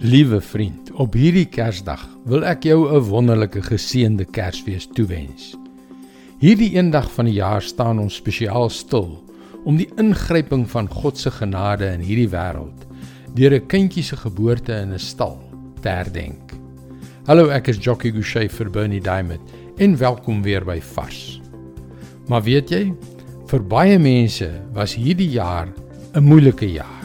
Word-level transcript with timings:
Liewe 0.00 0.40
vriend, 0.40 0.88
op 0.96 1.12
hierdie 1.12 1.44
Kersdag 1.44 2.00
wil 2.24 2.40
ek 2.48 2.62
jou 2.64 2.88
'n 2.88 3.04
wonderlike 3.04 3.60
geseënde 3.60 4.24
Kersfees 4.24 4.86
toewens. 4.96 5.52
Hierdie 6.40 6.72
eendag 6.72 7.10
van 7.12 7.26
die 7.28 7.34
jaar 7.36 7.60
staan 7.60 7.98
ons 7.98 8.14
spesiaal 8.14 8.70
stil 8.70 9.20
om 9.64 9.76
die 9.76 9.90
ingryping 9.98 10.64
van 10.70 10.88
God 10.88 11.18
se 11.18 11.30
genade 11.30 11.84
in 11.92 12.00
hierdie 12.00 12.30
wêreld 12.32 12.86
deur 13.34 13.52
'n 13.52 13.66
kindjie 13.66 14.02
se 14.02 14.16
geboorte 14.16 14.72
in 14.72 14.92
'n 14.92 14.98
stal 14.98 15.38
te 15.82 15.88
herdenk. 15.88 16.52
Hallo, 17.26 17.50
ek 17.50 17.68
is 17.68 17.76
Jockey 17.76 18.10
Gouchee 18.10 18.48
vir 18.48 18.70
Bernie 18.70 19.00
Diamond 19.00 19.42
en 19.76 19.98
welkom 19.98 20.42
weer 20.42 20.64
by 20.64 20.80
Vars. 20.80 21.40
Maar 22.26 22.42
weet 22.42 22.70
jy, 22.70 22.94
vir 23.46 23.62
baie 23.62 23.98
mense 23.98 24.50
was 24.72 24.94
hierdie 24.94 25.30
jaar 25.30 25.68
'n 26.14 26.24
moeilike 26.24 26.72
jaar. 26.72 26.99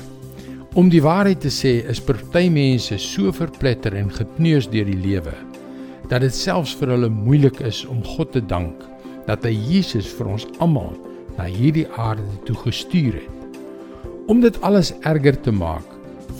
Om 0.75 0.89
die 0.91 0.99
waarheid 0.99 1.39
te 1.39 1.47
sê, 1.47 1.77
is 1.87 2.01
party 2.03 2.49
mense 2.51 2.97
so 2.99 3.31
verpletter 3.31 3.93
en 3.95 4.09
gekneus 4.11 4.65
deur 4.67 4.89
die 4.89 4.97
lewe 4.99 5.31
dat 6.11 6.19
dit 6.19 6.35
selfs 6.35 6.73
vir 6.75 6.91
hulle 6.91 7.07
moeilik 7.07 7.61
is 7.63 7.79
om 7.87 8.01
God 8.03 8.33
te 8.35 8.41
dank 8.43 8.81
dat 9.23 9.47
hy 9.47 9.53
Jesus 9.55 10.09
vir 10.17 10.33
ons 10.33 10.43
almal 10.59 10.91
na 11.37 11.45
hierdie 11.47 11.85
aarde 11.95 12.27
toe 12.49 12.57
gestuur 12.65 13.15
het. 13.21 13.55
Om 14.27 14.43
dit 14.43 14.59
alles 14.67 14.91
erger 15.07 15.39
te 15.47 15.55
maak, 15.55 15.87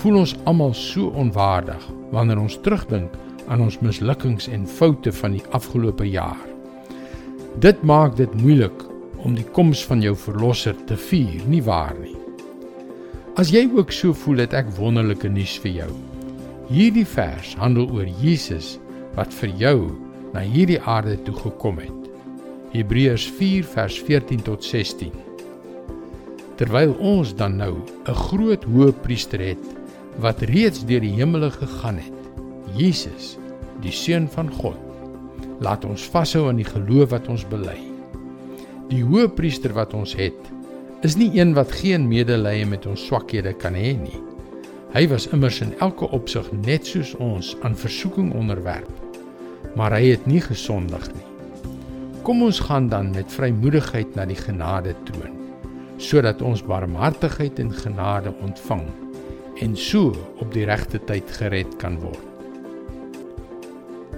voel 0.02 0.20
ons 0.26 0.36
almal 0.44 0.76
so 0.76 1.14
onwaardig 1.16 1.88
wanneer 2.12 2.44
ons 2.44 2.60
terugdink 2.68 3.16
aan 3.48 3.64
ons 3.64 3.80
mislukkings 3.80 4.52
en 4.52 4.68
foute 4.68 5.16
van 5.22 5.40
die 5.40 5.46
afgelope 5.56 6.12
jaar. 6.12 6.44
Dit 7.64 7.88
maak 7.88 8.20
dit 8.20 8.36
moeilik 8.44 8.84
om 9.24 9.40
die 9.40 9.48
koms 9.56 9.88
van 9.88 10.04
jou 10.04 10.14
verlosser 10.28 10.76
te 10.92 11.00
vier, 11.08 11.40
nie 11.48 11.64
waar 11.64 11.96
nie? 12.04 12.25
As 13.36 13.50
jy 13.52 13.66
ook 13.68 13.90
so 13.92 14.16
voel, 14.16 14.46
het 14.46 14.54
ek 14.56 14.70
wonderlike 14.78 15.28
nuus 15.28 15.58
vir 15.60 15.74
jou. 15.82 15.90
Hierdie 16.70 17.04
vers 17.04 17.50
handel 17.60 17.90
oor 17.92 18.08
Jesus 18.22 18.78
wat 19.18 19.34
vir 19.36 19.52
jou 19.60 19.80
na 20.32 20.40
hierdie 20.40 20.80
aarde 20.80 21.18
toe 21.28 21.34
gekom 21.42 21.82
het. 21.84 22.06
Hebreërs 22.72 23.26
4 23.36 23.68
vers 23.74 23.98
14 24.08 24.46
tot 24.48 24.64
16. 24.64 25.12
Terwyl 26.56 26.96
ons 26.96 27.36
dan 27.36 27.60
nou 27.60 27.84
'n 28.08 28.16
groot 28.32 28.64
hoëpriester 28.64 29.44
het 29.44 29.66
wat 30.16 30.48
reeds 30.48 30.88
deur 30.88 31.04
die 31.04 31.20
hemele 31.20 31.52
gegaan 31.52 32.00
het, 32.00 32.20
Jesus, 32.72 33.36
die 33.84 33.92
seun 33.92 34.30
van 34.32 34.48
God, 34.48 34.80
laat 35.60 35.84
ons 35.84 36.08
vashou 36.08 36.48
aan 36.48 36.64
die 36.64 36.72
geloof 36.72 37.10
wat 37.12 37.28
ons 37.28 37.44
bely. 37.44 37.80
Die 38.88 39.04
hoëpriester 39.04 39.74
wat 39.74 39.94
ons 39.94 40.16
het, 40.16 40.55
is 41.02 41.16
nie 41.16 41.32
een 41.40 41.54
wat 41.54 41.72
geen 41.72 42.08
medelee 42.08 42.66
met 42.66 42.86
ons 42.86 43.06
swakhede 43.06 43.54
kan 43.54 43.76
hê 43.76 43.94
nie. 44.00 44.20
Hy 44.96 45.08
was 45.12 45.28
immers 45.36 45.60
in 45.62 45.74
elke 45.84 46.08
opsig 46.16 46.48
net 46.64 46.88
soos 46.88 47.14
ons 47.20 47.56
aan 47.68 47.76
versoeking 47.76 48.34
onderwerp, 48.34 48.92
maar 49.76 49.92
hy 49.92 50.14
het 50.14 50.28
nie 50.30 50.42
gesondig 50.42 51.10
nie. 51.12 51.26
Kom 52.24 52.44
ons 52.46 52.62
gaan 52.64 52.88
dan 52.90 53.12
met 53.14 53.34
vrymoedigheid 53.34 54.16
na 54.16 54.26
die 54.26 54.40
genade 54.40 54.96
troon, 55.06 55.36
sodat 55.98 56.42
ons 56.42 56.64
barmhartigheid 56.64 57.60
en 57.60 57.74
genade 57.76 58.34
ontvang 58.42 58.88
en 59.64 59.76
so 59.80 60.12
op 60.44 60.50
die 60.56 60.66
regte 60.68 61.00
tyd 61.08 61.30
gered 61.38 61.76
kan 61.80 62.00
word. 62.04 62.24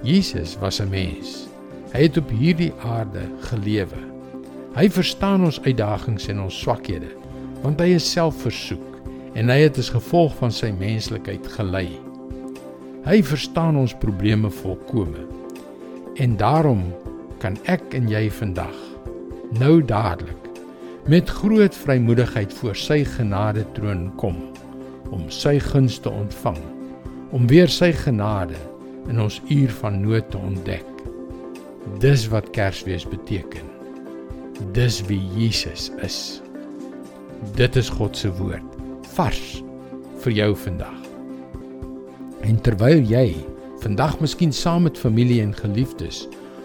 Jesus 0.02 0.56
was 0.58 0.80
'n 0.80 0.90
mens. 0.90 1.48
Hy 1.92 2.02
het 2.02 2.16
op 2.16 2.30
hierdie 2.30 2.72
aarde 2.82 3.26
gelewe 3.40 3.98
Hy 4.78 4.86
verstaan 4.94 5.42
ons 5.42 5.56
uitdagings 5.64 6.28
en 6.30 6.44
ons 6.44 6.54
swakhede, 6.62 7.08
want 7.64 7.80
hy 7.82 7.96
is 7.96 8.04
self 8.06 8.36
versoek 8.44 8.84
en 9.34 9.50
hy 9.50 9.56
het 9.64 9.78
as 9.82 9.88
gevolg 9.90 10.36
van 10.38 10.52
sy 10.54 10.68
menslikheid 10.70 11.46
gelei. 11.56 11.88
Hy 13.02 13.16
verstaan 13.26 13.74
ons 13.80 13.96
probleme 13.98 14.46
volkome. 14.60 15.24
En 16.22 16.36
daarom 16.38 16.84
kan 17.42 17.56
ek 17.66 17.96
en 17.98 18.06
jy 18.10 18.28
vandag 18.36 18.76
nou 19.58 19.80
dadelik 19.82 20.46
met 21.10 21.32
groot 21.40 21.74
vrymoedigheid 21.74 22.54
voor 22.60 22.78
sy 22.78 23.00
genade 23.16 23.64
troon 23.74 24.12
kom 24.20 24.36
om 25.10 25.24
sy 25.32 25.56
guns 25.64 25.96
te 26.04 26.12
ontvang, 26.12 26.60
om 27.34 27.48
weer 27.50 27.72
sy 27.72 27.90
genade 28.04 28.60
in 29.10 29.18
ons 29.24 29.40
uur 29.50 29.74
van 29.80 29.98
nood 30.04 30.30
te 30.30 30.38
ontdek. 30.38 30.86
Dis 31.98 32.28
wat 32.30 32.52
Kersfees 32.54 33.08
beteken. 33.08 33.77
Dis 34.58 35.04
wie 35.06 35.20
Jesus 35.38 35.92
is. 36.02 36.40
Dit 37.54 37.76
is 37.78 37.88
God 37.94 38.16
se 38.18 38.26
woord 38.40 38.64
vars 39.14 39.60
vir 40.24 40.32
jou 40.34 40.48
vandag. 40.58 40.96
En 42.42 42.58
terwyl 42.66 43.04
jy 43.06 43.36
vandag 43.84 44.16
miskien 44.18 44.50
saam 44.52 44.88
met 44.88 44.98
familie 44.98 45.38
en 45.44 45.54
geliefdes 45.54 46.24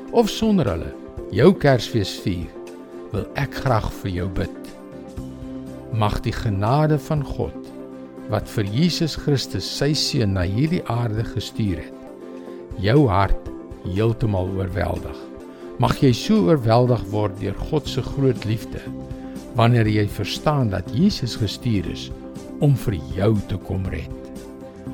of 0.10 0.32
sonder 0.34 0.72
hulle 0.72 0.90
jou 1.38 1.52
Kersfees 1.54 2.16
vier, 2.26 2.50
wil 3.12 3.28
ek 3.38 3.60
graag 3.62 3.92
vir 4.02 4.14
jou 4.16 4.26
bid. 4.42 4.72
Mag 5.94 6.18
die 6.26 6.34
genade 6.34 6.98
van 7.12 7.22
God 7.36 7.70
wat 8.34 8.50
vir 8.56 8.66
Jesus 8.74 9.14
Christus 9.20 9.70
sy 9.70 9.92
seun 9.94 10.34
na 10.34 10.48
hierdie 10.50 10.82
aarde 10.90 11.28
gestuur 11.30 11.84
het, 11.84 12.02
jou 12.82 13.04
hart 13.12 13.54
heeltemal 13.86 14.50
oorweldig 14.58 15.22
mag 15.84 15.98
jy 16.00 16.14
so 16.16 16.46
oorweldig 16.48 17.02
word 17.12 17.34
deur 17.42 17.56
God 17.68 17.90
se 17.92 18.00
groot 18.06 18.46
liefde 18.48 18.80
wanneer 19.58 19.90
jy 19.92 20.06
verstaan 20.16 20.70
dat 20.72 20.88
Jesus 20.96 21.34
gestuur 21.42 21.90
is 21.92 22.06
om 22.64 22.78
vir 22.86 22.96
jou 23.18 23.34
te 23.50 23.58
kom 23.68 23.84
red. 23.92 24.14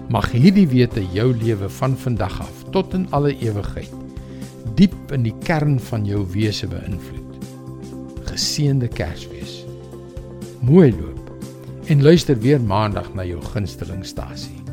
Mag 0.09 0.31
hierdie 0.33 0.66
wete 0.72 1.03
jou 1.13 1.27
lewe 1.38 1.69
van 1.77 1.94
vandag 2.05 2.39
af 2.41 2.63
tot 2.73 2.95
in 2.97 3.05
alle 3.13 3.35
ewigheid 3.38 3.94
diep 4.79 5.13
in 5.13 5.27
die 5.27 5.35
kern 5.45 5.77
van 5.91 6.07
jou 6.09 6.23
wese 6.33 6.67
beïnvloed. 6.72 7.38
Geseënde 8.31 8.89
Kersfees. 8.89 9.59
Mooi 10.66 10.89
loop 10.95 11.85
en 11.94 12.01
luister 12.01 12.39
weer 12.41 12.61
maandag 12.61 13.13
na 13.13 13.27
jou 13.29 13.38
gunstelingstasie. 13.53 14.69